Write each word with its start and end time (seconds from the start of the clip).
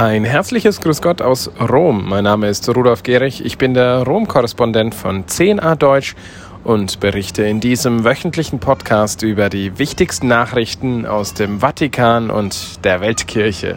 Ein 0.00 0.22
herzliches 0.22 0.80
Grüß 0.80 1.02
Gott 1.02 1.20
aus 1.22 1.50
Rom. 1.58 2.08
Mein 2.08 2.22
Name 2.22 2.46
ist 2.48 2.68
Rudolf 2.68 3.02
Gehrig. 3.02 3.44
Ich 3.44 3.58
bin 3.58 3.74
der 3.74 4.04
Rom-Korrespondent 4.04 4.94
von 4.94 5.24
10a 5.24 5.74
Deutsch 5.74 6.14
und 6.62 7.00
berichte 7.00 7.42
in 7.42 7.58
diesem 7.58 8.04
wöchentlichen 8.04 8.60
Podcast 8.60 9.24
über 9.24 9.48
die 9.48 9.76
wichtigsten 9.80 10.28
Nachrichten 10.28 11.04
aus 11.04 11.34
dem 11.34 11.58
Vatikan 11.58 12.30
und 12.30 12.84
der 12.84 13.00
Weltkirche. 13.00 13.76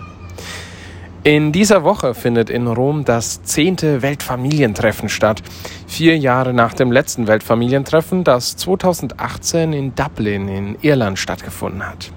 In 1.23 1.51
dieser 1.51 1.83
Woche 1.83 2.13
findet 2.13 2.51
in 2.51 2.67
Rom 2.67 3.03
das 3.03 3.41
zehnte 3.41 4.03
Weltfamilientreffen 4.03 5.09
statt. 5.09 5.41
Vier 5.87 6.19
Jahre 6.19 6.53
nach 6.53 6.75
dem 6.75 6.91
letzten 6.91 7.25
Weltfamilientreffen, 7.25 8.23
das 8.23 8.55
2018 8.57 9.73
in 9.73 9.95
Dublin 9.95 10.47
in 10.49 10.77
Irland 10.83 11.17
stattgefunden 11.17 11.81
hat. 11.81 12.11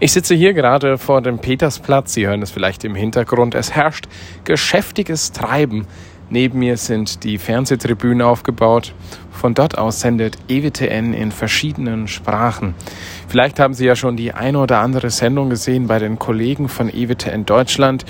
Ich 0.00 0.12
sitze 0.12 0.36
hier 0.36 0.54
gerade 0.54 0.96
vor 0.96 1.22
dem 1.22 1.40
Petersplatz. 1.40 2.14
Sie 2.14 2.24
hören 2.28 2.40
es 2.40 2.52
vielleicht 2.52 2.84
im 2.84 2.94
Hintergrund. 2.94 3.56
Es 3.56 3.72
herrscht 3.72 4.06
geschäftiges 4.44 5.32
Treiben. 5.32 5.88
Neben 6.30 6.60
mir 6.60 6.76
sind 6.76 7.24
die 7.24 7.36
Fernsehtribünen 7.36 8.22
aufgebaut. 8.22 8.94
Von 9.32 9.54
dort 9.54 9.76
aus 9.76 10.00
sendet 10.00 10.38
EWTN 10.48 11.14
in 11.14 11.32
verschiedenen 11.32 12.06
Sprachen. 12.06 12.74
Vielleicht 13.26 13.58
haben 13.58 13.74
Sie 13.74 13.86
ja 13.86 13.96
schon 13.96 14.16
die 14.16 14.32
eine 14.32 14.60
oder 14.60 14.78
andere 14.78 15.10
Sendung 15.10 15.50
gesehen 15.50 15.88
bei 15.88 15.98
den 15.98 16.20
Kollegen 16.20 16.68
von 16.68 16.88
EWTN 16.88 17.44
Deutschland, 17.44 18.04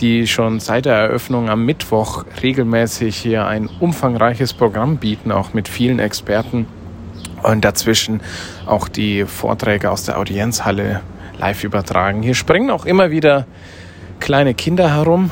die 0.00 0.26
schon 0.26 0.58
seit 0.58 0.86
der 0.86 0.94
Eröffnung 0.94 1.50
am 1.50 1.66
Mittwoch 1.66 2.24
regelmäßig 2.42 3.14
hier 3.14 3.46
ein 3.46 3.68
umfangreiches 3.78 4.54
Programm 4.54 4.96
bieten, 4.96 5.32
auch 5.32 5.52
mit 5.52 5.68
vielen 5.68 5.98
Experten 5.98 6.66
und 7.42 7.62
dazwischen 7.62 8.22
auch 8.64 8.88
die 8.88 9.26
Vorträge 9.26 9.90
aus 9.90 10.04
der 10.04 10.18
Audienzhalle 10.18 11.02
live 11.38 11.64
übertragen. 11.64 12.22
Hier 12.22 12.34
springen 12.34 12.70
auch 12.70 12.86
immer 12.86 13.10
wieder 13.10 13.46
kleine 14.20 14.54
Kinder 14.54 14.94
herum. 14.94 15.30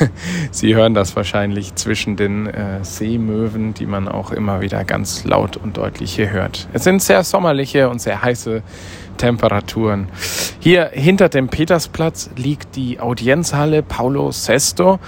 Sie 0.50 0.74
hören 0.74 0.94
das 0.94 1.16
wahrscheinlich 1.16 1.74
zwischen 1.74 2.16
den 2.16 2.46
äh, 2.46 2.84
Seemöwen, 2.84 3.74
die 3.74 3.86
man 3.86 4.08
auch 4.08 4.30
immer 4.30 4.60
wieder 4.60 4.84
ganz 4.84 5.24
laut 5.24 5.56
und 5.56 5.76
deutlich 5.76 6.14
hier 6.14 6.30
hört. 6.30 6.68
Es 6.72 6.84
sind 6.84 7.02
sehr 7.02 7.24
sommerliche 7.24 7.88
und 7.88 8.00
sehr 8.00 8.22
heiße 8.22 8.62
Temperaturen. 9.16 10.08
Hier 10.60 10.90
hinter 10.92 11.28
dem 11.28 11.48
Petersplatz 11.48 12.30
liegt 12.36 12.76
die 12.76 13.00
Audienzhalle 13.00 13.82
Paulo 13.82 14.30
Sesto. 14.32 14.98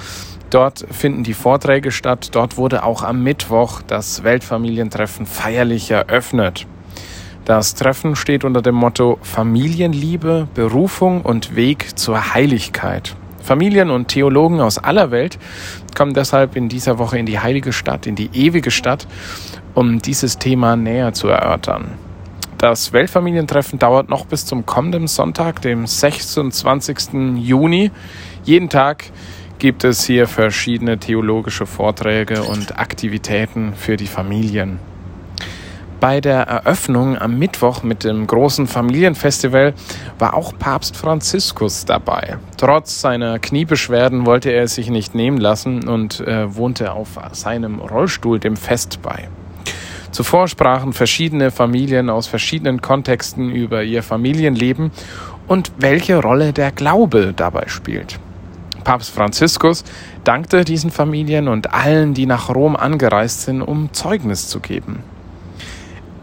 Dort 0.51 0.87
finden 0.91 1.25
die 1.25 1.35
Vorträge 1.35 1.91
statt. 1.91 2.31
Dort 2.33 2.57
wurde 2.57 2.83
auch 2.83 3.03
am 3.03 3.23
Mittwoch 3.23 3.83
das 3.83 4.25
Weltfamilientreffen 4.25 5.27
feierlich 5.27 5.91
eröffnet. 5.91 6.67
Das 7.49 7.75
Treffen 7.75 8.15
steht 8.15 8.45
unter 8.45 8.61
dem 8.61 8.75
Motto 8.75 9.19
Familienliebe, 9.23 10.49
Berufung 10.53 11.23
und 11.23 11.57
Weg 11.57 11.99
zur 11.99 12.35
Heiligkeit. 12.35 13.17
Familien 13.43 13.89
und 13.89 14.09
Theologen 14.09 14.61
aus 14.61 14.77
aller 14.77 15.11
Welt 15.11 15.39
kommen 15.97 16.13
deshalb 16.13 16.57
in 16.57 16.69
dieser 16.69 16.99
Woche 16.99 17.19
in 17.19 17.25
die 17.25 17.39
heilige 17.39 17.73
Stadt, 17.73 18.07
in 18.07 18.17
die 18.17 18.29
ewige 18.35 18.71
Stadt, 18.71 19.07
um 19.73 20.03
dieses 20.03 20.37
Thema 20.37 20.77
näher 20.77 21.15
zu 21.15 21.29
erörtern. 21.29 21.93
Das 22.59 22.93
Weltfamilientreffen 22.93 23.79
dauert 23.79 24.11
noch 24.11 24.27
bis 24.27 24.45
zum 24.45 24.67
kommenden 24.67 25.07
Sonntag, 25.07 25.63
dem 25.63 25.87
26. 25.87 27.39
Juni. 27.39 27.91
Jeden 28.45 28.69
Tag 28.69 29.05
gibt 29.59 29.85
es 29.85 30.05
hier 30.05 30.29
verschiedene 30.29 30.99
theologische 30.99 31.65
Vorträge 31.65 32.43
und 32.43 32.79
Aktivitäten 32.79 33.73
für 33.73 33.97
die 33.97 34.07
Familien. 34.07 34.81
Bei 36.01 36.21
der 36.21 36.43
Eröffnung 36.43 37.19
am 37.19 37.41
Mittwoch 37.41 37.83
mit 37.83 38.05
dem 38.05 38.29
großen 38.29 38.69
Familienfestival 38.69 39.75
war 40.21 40.35
auch 40.35 40.57
Papst 40.57 40.97
Franziskus 40.97 41.87
dabei. 41.87 42.39
Trotz 42.57 43.01
seiner 43.01 43.41
Kniebeschwerden 43.41 44.25
wollte 44.25 44.51
er 44.51 44.63
es 44.63 44.77
sich 44.77 44.91
nicht 44.91 45.17
nehmen 45.17 45.39
lassen 45.39 45.89
und 45.89 46.21
äh, 46.21 46.55
wohnte 46.55 46.93
auf 46.93 47.19
seinem 47.33 47.81
Rollstuhl 47.81 48.39
dem 48.39 48.57
Fest 48.57 49.01
bei. 49.03 49.29
Zuvor 50.13 50.47
sprachen 50.47 50.93
verschiedene 50.93 51.51
Familien 51.51 52.11
aus 52.11 52.29
verschiedenen 52.29 52.81
Kontexten 52.81 53.51
über 53.51 53.83
ihr 53.83 54.05
Familienleben 54.05 54.93
und 55.49 55.73
welche 55.79 56.23
Rolle 56.23 56.53
der 56.53 56.71
Glaube 56.71 57.33
dabei 57.35 57.65
spielt. 57.67 58.21
Papst 58.85 59.11
Franziskus 59.11 59.83
dankte 60.23 60.65
diesen 60.65 60.93
Familien 60.93 61.49
und 61.49 61.75
allen, 61.75 62.15
die 62.15 62.27
nach 62.27 62.55
Rom 62.55 62.77
angereist 62.77 63.43
sind, 63.43 63.63
um 63.63 63.93
Zeugnis 63.93 64.47
zu 64.47 64.61
geben. 64.61 65.03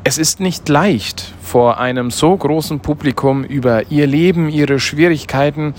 Es 0.08 0.20
ist 0.20 0.40
nicht 0.40 0.70
leicht, 0.70 1.34
vor 1.42 1.80
einem 1.80 2.12
so 2.12 2.38
großen 2.38 2.80
Publikum 2.80 3.44
über 3.44 3.90
ihr 3.90 4.06
Leben, 4.06 4.50
ihre 4.50 4.80
Schwierigkeiten 4.80 5.74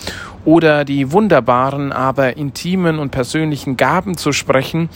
oder 0.44 0.84
die 0.84 1.12
wunderbaren, 1.12 1.92
aber 1.92 2.36
intimen 2.36 2.98
und 2.98 3.10
persönlichen 3.10 3.76
Gaben 3.76 4.16
zu 4.16 4.32
sprechen, 4.32 4.88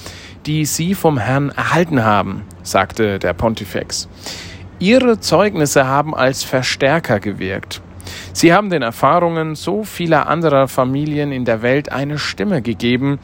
die 0.46 0.64
sie 0.64 0.96
vom 0.96 1.16
Herrn 1.16 1.50
erhalten 1.50 2.02
haben, 2.02 2.42
sagte 2.64 3.20
der 3.20 3.32
Pontifex. 3.32 4.08
Ihre 4.80 5.20
Zeugnisse 5.20 5.86
haben 5.86 6.12
als 6.12 6.42
Verstärker 6.42 7.20
gewirkt. 7.20 7.82
Sie 8.32 8.52
haben 8.52 8.68
den 8.68 8.82
Erfahrungen 8.82 9.54
so 9.54 9.84
vieler 9.84 10.26
anderer 10.26 10.66
Familien 10.66 11.30
in 11.30 11.44
der 11.44 11.62
Welt 11.62 11.92
eine 11.92 12.18
Stimme 12.18 12.62
gegeben, 12.62 13.20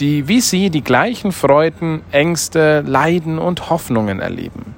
die 0.00 0.26
wie 0.26 0.40
sie 0.40 0.70
die 0.70 0.82
gleichen 0.82 1.30
Freuden, 1.30 2.00
Ängste, 2.10 2.80
Leiden 2.80 3.38
und 3.38 3.70
Hoffnungen 3.70 4.18
erleben. 4.18 4.73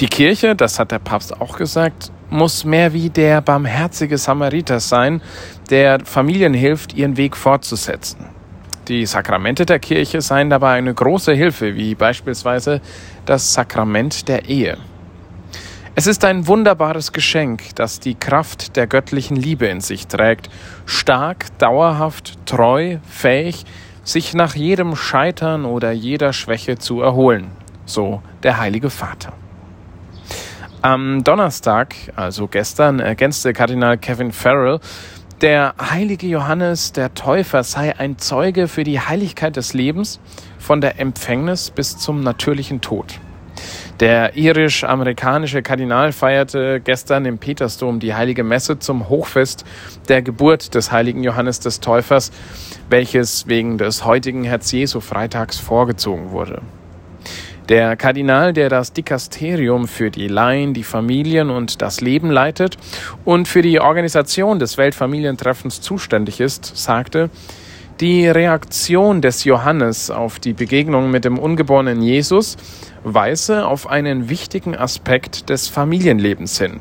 Die 0.00 0.06
Kirche, 0.06 0.54
das 0.54 0.78
hat 0.78 0.92
der 0.92 1.00
Papst 1.00 1.40
auch 1.40 1.56
gesagt, 1.56 2.12
muss 2.30 2.64
mehr 2.64 2.92
wie 2.92 3.10
der 3.10 3.40
barmherzige 3.40 4.16
Samariter 4.16 4.78
sein, 4.78 5.20
der 5.70 5.98
Familien 6.04 6.54
hilft, 6.54 6.94
ihren 6.94 7.16
Weg 7.16 7.36
fortzusetzen. 7.36 8.26
Die 8.86 9.06
Sakramente 9.06 9.66
der 9.66 9.80
Kirche 9.80 10.20
seien 10.20 10.50
dabei 10.50 10.74
eine 10.74 10.94
große 10.94 11.32
Hilfe, 11.32 11.74
wie 11.74 11.96
beispielsweise 11.96 12.80
das 13.26 13.52
Sakrament 13.52 14.28
der 14.28 14.48
Ehe. 14.48 14.78
Es 15.96 16.06
ist 16.06 16.24
ein 16.24 16.46
wunderbares 16.46 17.12
Geschenk, 17.12 17.74
das 17.74 17.98
die 17.98 18.14
Kraft 18.14 18.76
der 18.76 18.86
göttlichen 18.86 19.36
Liebe 19.36 19.66
in 19.66 19.80
sich 19.80 20.06
trägt, 20.06 20.48
stark, 20.86 21.46
dauerhaft, 21.58 22.38
treu, 22.46 22.98
fähig, 23.02 23.64
sich 24.04 24.32
nach 24.32 24.54
jedem 24.54 24.94
Scheitern 24.94 25.64
oder 25.64 25.90
jeder 25.90 26.32
Schwäche 26.32 26.78
zu 26.78 27.02
erholen, 27.02 27.48
so 27.84 28.22
der 28.44 28.58
Heilige 28.58 28.90
Vater. 28.90 29.32
Am 30.80 31.24
Donnerstag, 31.24 31.96
also 32.14 32.46
gestern, 32.46 33.00
ergänzte 33.00 33.52
Kardinal 33.52 33.98
Kevin 33.98 34.30
Farrell, 34.30 34.78
der 35.40 35.74
heilige 35.80 36.28
Johannes 36.28 36.92
der 36.92 37.14
Täufer 37.14 37.64
sei 37.64 37.98
ein 37.98 38.18
Zeuge 38.18 38.68
für 38.68 38.84
die 38.84 39.00
Heiligkeit 39.00 39.56
des 39.56 39.74
Lebens 39.74 40.20
von 40.60 40.80
der 40.80 41.00
Empfängnis 41.00 41.70
bis 41.70 41.98
zum 41.98 42.22
natürlichen 42.22 42.80
Tod. 42.80 43.18
Der 43.98 44.36
irisch-amerikanische 44.36 45.62
Kardinal 45.62 46.12
feierte 46.12 46.80
gestern 46.80 47.24
im 47.24 47.38
Petersdom 47.38 47.98
die 47.98 48.14
heilige 48.14 48.44
Messe 48.44 48.78
zum 48.78 49.08
Hochfest 49.08 49.64
der 50.08 50.22
Geburt 50.22 50.76
des 50.76 50.92
heiligen 50.92 51.24
Johannes 51.24 51.58
des 51.58 51.80
Täufers, 51.80 52.30
welches 52.88 53.48
wegen 53.48 53.78
des 53.78 54.04
heutigen 54.04 54.44
Herz 54.44 54.70
Jesu 54.70 55.00
Freitags 55.00 55.58
vorgezogen 55.58 56.30
wurde. 56.30 56.62
Der 57.68 57.96
Kardinal, 57.96 58.54
der 58.54 58.70
das 58.70 58.94
Dikasterium 58.94 59.88
für 59.88 60.10
die 60.10 60.26
Laien, 60.26 60.72
die 60.72 60.84
Familien 60.84 61.50
und 61.50 61.82
das 61.82 62.00
Leben 62.00 62.30
leitet 62.30 62.78
und 63.26 63.46
für 63.46 63.60
die 63.60 63.78
Organisation 63.78 64.58
des 64.58 64.78
Weltfamilientreffens 64.78 65.82
zuständig 65.82 66.40
ist, 66.40 66.64
sagte, 66.78 67.28
die 68.00 68.26
Reaktion 68.26 69.20
des 69.20 69.44
Johannes 69.44 70.10
auf 70.10 70.38
die 70.38 70.54
Begegnung 70.54 71.10
mit 71.10 71.26
dem 71.26 71.38
ungeborenen 71.38 72.00
Jesus 72.00 72.56
weise 73.04 73.66
auf 73.66 73.86
einen 73.86 74.30
wichtigen 74.30 74.74
Aspekt 74.74 75.50
des 75.50 75.68
Familienlebens 75.68 76.58
hin. 76.58 76.80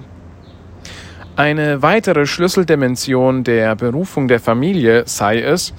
Eine 1.35 1.81
weitere 1.81 2.25
Schlüsseldimension 2.25 3.43
der 3.43 3.75
Berufung 3.75 4.29
der 4.29 4.39
Familie 4.39 5.03
sei 5.05 5.41
es, 5.41 5.73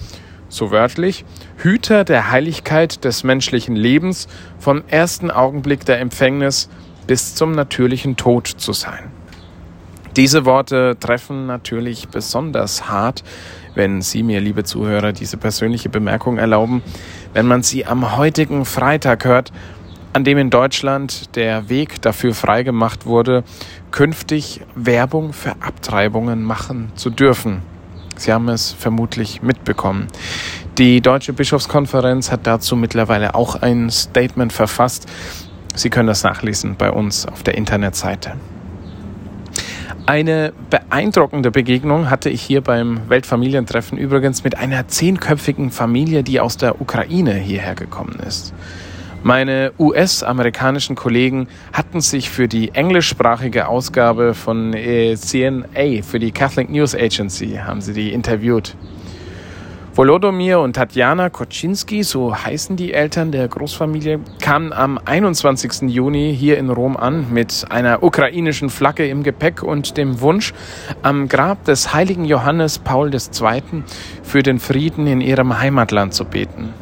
so 0.48 0.70
wörtlich, 0.70 1.24
Hüter 1.56 2.04
der 2.04 2.30
Heiligkeit 2.30 3.04
des 3.04 3.24
menschlichen 3.24 3.76
Lebens 3.76 4.28
vom 4.58 4.82
ersten 4.88 5.30
Augenblick 5.30 5.84
der 5.84 6.00
Empfängnis 6.00 6.68
bis 7.06 7.34
zum 7.34 7.52
natürlichen 7.52 8.16
Tod 8.16 8.46
zu 8.46 8.72
sein. 8.72 9.10
Diese 10.16 10.44
Worte 10.44 10.96
treffen 10.98 11.46
natürlich 11.46 12.08
besonders 12.08 12.88
hart, 12.88 13.22
wenn 13.74 14.02
Sie 14.02 14.24
mir, 14.24 14.40
liebe 14.40 14.64
Zuhörer, 14.64 15.12
diese 15.12 15.36
persönliche 15.36 15.88
Bemerkung 15.88 16.38
erlauben, 16.38 16.82
wenn 17.34 17.46
man 17.46 17.62
sie 17.62 17.86
am 17.86 18.16
heutigen 18.16 18.64
Freitag 18.64 19.24
hört, 19.24 19.52
an 20.12 20.24
dem 20.24 20.38
in 20.38 20.50
Deutschland 20.50 21.36
der 21.36 21.68
Weg 21.68 22.02
dafür 22.02 22.34
freigemacht 22.34 23.06
wurde, 23.06 23.44
künftig 23.92 24.60
Werbung 24.74 25.32
für 25.32 25.52
Abtreibungen 25.60 26.42
machen 26.42 26.90
zu 26.96 27.10
dürfen. 27.10 27.62
Sie 28.20 28.32
haben 28.32 28.48
es 28.48 28.72
vermutlich 28.72 29.42
mitbekommen. 29.42 30.08
Die 30.78 31.00
Deutsche 31.00 31.32
Bischofskonferenz 31.32 32.30
hat 32.30 32.46
dazu 32.46 32.76
mittlerweile 32.76 33.34
auch 33.34 33.56
ein 33.56 33.90
Statement 33.90 34.52
verfasst. 34.52 35.06
Sie 35.74 35.90
können 35.90 36.08
das 36.08 36.22
nachlesen 36.22 36.76
bei 36.76 36.90
uns 36.90 37.26
auf 37.26 37.42
der 37.42 37.56
Internetseite. 37.56 38.34
Eine 40.06 40.54
beeindruckende 40.70 41.50
Begegnung 41.50 42.08
hatte 42.08 42.30
ich 42.30 42.40
hier 42.40 42.62
beim 42.62 43.10
Weltfamilientreffen 43.10 43.98
übrigens 43.98 44.42
mit 44.42 44.56
einer 44.56 44.88
zehnköpfigen 44.88 45.70
Familie, 45.70 46.22
die 46.22 46.40
aus 46.40 46.56
der 46.56 46.80
Ukraine 46.80 47.34
hierher 47.34 47.74
gekommen 47.74 48.18
ist. 48.26 48.54
Meine 49.24 49.72
US-amerikanischen 49.78 50.94
Kollegen 50.94 51.48
hatten 51.72 52.00
sich 52.00 52.30
für 52.30 52.46
die 52.46 52.70
englischsprachige 52.74 53.66
Ausgabe 53.66 54.32
von 54.32 54.72
äh, 54.74 55.16
CNA, 55.16 56.02
für 56.02 56.20
die 56.20 56.30
Catholic 56.30 56.70
News 56.70 56.94
Agency, 56.94 57.56
haben 57.56 57.80
sie 57.80 57.92
die 57.92 58.12
interviewt. 58.12 58.76
Volodomir 59.98 60.60
und 60.60 60.74
Tatjana 60.74 61.28
Koczynski, 61.28 62.04
so 62.04 62.32
heißen 62.32 62.76
die 62.76 62.92
Eltern 62.92 63.32
der 63.32 63.48
Großfamilie, 63.48 64.20
kamen 64.40 64.72
am 64.72 65.00
21. 65.04 65.90
Juni 65.90 66.36
hier 66.38 66.56
in 66.56 66.70
Rom 66.70 66.96
an 66.96 67.32
mit 67.32 67.64
einer 67.70 68.04
ukrainischen 68.04 68.70
Flagge 68.70 69.08
im 69.08 69.24
Gepäck 69.24 69.64
und 69.64 69.96
dem 69.96 70.20
Wunsch, 70.20 70.54
am 71.02 71.26
Grab 71.26 71.64
des 71.64 71.92
heiligen 71.92 72.24
Johannes 72.24 72.78
Paul 72.78 73.12
II. 73.12 73.82
für 74.22 74.44
den 74.44 74.60
Frieden 74.60 75.08
in 75.08 75.20
ihrem 75.20 75.58
Heimatland 75.58 76.14
zu 76.14 76.24
beten. 76.24 76.72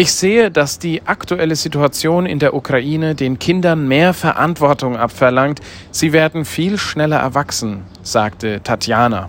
Ich 0.00 0.14
sehe, 0.14 0.50
dass 0.50 0.78
die 0.78 1.02
aktuelle 1.06 1.54
Situation 1.56 2.24
in 2.24 2.38
der 2.38 2.54
Ukraine 2.54 3.14
den 3.14 3.38
Kindern 3.38 3.86
mehr 3.86 4.14
Verantwortung 4.14 4.96
abverlangt. 4.96 5.60
Sie 5.90 6.14
werden 6.14 6.46
viel 6.46 6.78
schneller 6.78 7.18
erwachsen, 7.18 7.82
sagte 8.02 8.62
Tatjana. 8.64 9.28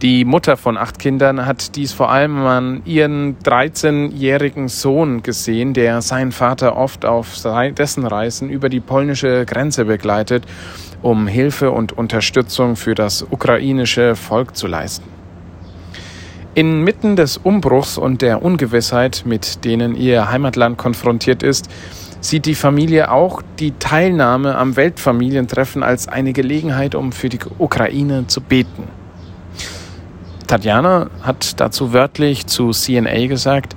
Die 0.00 0.24
Mutter 0.24 0.56
von 0.56 0.78
acht 0.78 0.98
Kindern 0.98 1.44
hat 1.44 1.76
dies 1.76 1.92
vor 1.92 2.10
allem 2.10 2.38
an 2.46 2.80
ihren 2.86 3.38
13-jährigen 3.40 4.68
Sohn 4.68 5.22
gesehen, 5.22 5.74
der 5.74 6.00
seinen 6.00 6.32
Vater 6.32 6.74
oft 6.74 7.04
auf 7.04 7.34
dessen 7.76 8.06
Reisen 8.06 8.48
über 8.48 8.70
die 8.70 8.80
polnische 8.80 9.44
Grenze 9.44 9.84
begleitet, 9.84 10.46
um 11.02 11.26
Hilfe 11.26 11.70
und 11.70 11.92
Unterstützung 11.92 12.76
für 12.76 12.94
das 12.94 13.26
ukrainische 13.30 14.16
Volk 14.16 14.56
zu 14.56 14.68
leisten. 14.68 15.15
Inmitten 16.56 17.16
des 17.16 17.36
Umbruchs 17.36 17.98
und 17.98 18.22
der 18.22 18.42
Ungewissheit, 18.42 19.24
mit 19.26 19.66
denen 19.66 19.94
ihr 19.94 20.30
Heimatland 20.30 20.78
konfrontiert 20.78 21.42
ist, 21.42 21.68
sieht 22.22 22.46
die 22.46 22.54
Familie 22.54 23.10
auch 23.10 23.42
die 23.58 23.72
Teilnahme 23.72 24.56
am 24.56 24.74
Weltfamilientreffen 24.74 25.82
als 25.82 26.08
eine 26.08 26.32
Gelegenheit, 26.32 26.94
um 26.94 27.12
für 27.12 27.28
die 27.28 27.40
Ukraine 27.58 28.26
zu 28.26 28.40
beten. 28.40 28.84
Tatjana 30.46 31.10
hat 31.20 31.60
dazu 31.60 31.92
wörtlich 31.92 32.46
zu 32.46 32.70
CNA 32.70 33.26
gesagt, 33.26 33.76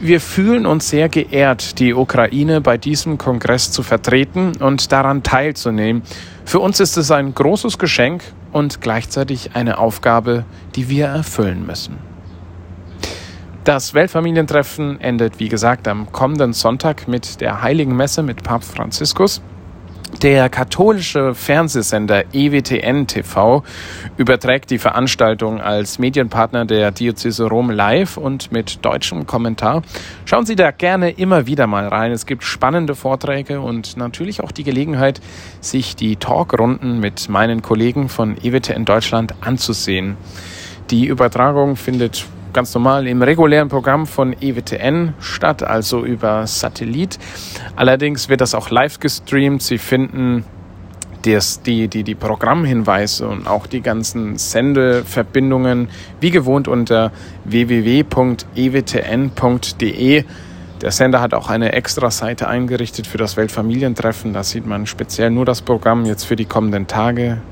wir 0.00 0.20
fühlen 0.20 0.66
uns 0.66 0.88
sehr 0.88 1.08
geehrt, 1.08 1.78
die 1.78 1.94
Ukraine 1.94 2.60
bei 2.60 2.76
diesem 2.76 3.18
Kongress 3.18 3.70
zu 3.70 3.84
vertreten 3.84 4.56
und 4.58 4.90
daran 4.90 5.22
teilzunehmen. 5.22 6.02
Für 6.44 6.58
uns 6.58 6.80
ist 6.80 6.96
es 6.96 7.12
ein 7.12 7.36
großes 7.36 7.78
Geschenk 7.78 8.24
und 8.52 8.80
gleichzeitig 8.80 9.50
eine 9.54 9.78
Aufgabe, 9.78 10.44
die 10.76 10.88
wir 10.88 11.06
erfüllen 11.06 11.66
müssen. 11.66 11.98
Das 13.64 13.92
Weltfamilientreffen 13.92 15.00
endet, 15.00 15.38
wie 15.38 15.48
gesagt, 15.48 15.86
am 15.86 16.10
kommenden 16.12 16.54
Sonntag 16.54 17.08
mit 17.08 17.40
der 17.40 17.62
Heiligen 17.62 17.94
Messe 17.94 18.22
mit 18.22 18.42
Papst 18.42 18.74
Franziskus. 18.74 19.42
Der 20.22 20.50
katholische 20.50 21.34
Fernsehsender 21.34 22.24
EWTN 22.34 23.06
TV 23.06 23.64
überträgt 24.18 24.70
die 24.70 24.76
Veranstaltung 24.76 25.62
als 25.62 25.98
Medienpartner 25.98 26.66
der 26.66 26.90
Diözese 26.90 27.44
Rom 27.44 27.70
live 27.70 28.18
und 28.18 28.52
mit 28.52 28.84
deutschem 28.84 29.26
Kommentar. 29.26 29.80
Schauen 30.26 30.44
Sie 30.44 30.56
da 30.56 30.72
gerne 30.72 31.10
immer 31.10 31.46
wieder 31.46 31.66
mal 31.66 31.88
rein. 31.88 32.12
Es 32.12 32.26
gibt 32.26 32.44
spannende 32.44 32.94
Vorträge 32.94 33.62
und 33.62 33.96
natürlich 33.96 34.42
auch 34.42 34.52
die 34.52 34.64
Gelegenheit, 34.64 35.22
sich 35.62 35.96
die 35.96 36.16
Talkrunden 36.16 37.00
mit 37.00 37.30
meinen 37.30 37.62
Kollegen 37.62 38.10
von 38.10 38.36
EWTN 38.42 38.84
Deutschland 38.84 39.34
anzusehen. 39.40 40.18
Die 40.90 41.06
Übertragung 41.06 41.76
findet 41.76 42.26
ganz 42.52 42.74
normal 42.74 43.06
im 43.06 43.22
regulären 43.22 43.68
Programm 43.68 44.06
von 44.06 44.34
EWTN 44.40 45.14
statt, 45.20 45.62
also 45.62 46.04
über 46.04 46.46
Satellit. 46.46 47.18
Allerdings 47.76 48.28
wird 48.28 48.40
das 48.40 48.54
auch 48.54 48.70
live 48.70 49.00
gestreamt. 49.00 49.62
Sie 49.62 49.78
finden 49.78 50.44
das, 51.22 51.62
die, 51.62 51.88
die, 51.88 52.02
die 52.02 52.14
Programmhinweise 52.14 53.28
und 53.28 53.46
auch 53.46 53.66
die 53.66 53.82
ganzen 53.82 54.38
Sendeverbindungen 54.38 55.88
wie 56.20 56.30
gewohnt 56.30 56.68
unter 56.68 57.12
www.ewtn.de. 57.44 58.44
Der 60.80 60.90
Sender 60.92 61.20
hat 61.20 61.34
auch 61.34 61.50
eine 61.50 61.72
extra 61.72 62.10
Seite 62.10 62.48
eingerichtet 62.48 63.06
für 63.06 63.18
das 63.18 63.36
Weltfamilientreffen. 63.36 64.32
Da 64.32 64.42
sieht 64.42 64.66
man 64.66 64.86
speziell 64.86 65.30
nur 65.30 65.44
das 65.44 65.60
Programm 65.60 66.06
jetzt 66.06 66.24
für 66.24 66.36
die 66.36 66.46
kommenden 66.46 66.86
Tage 66.86 67.42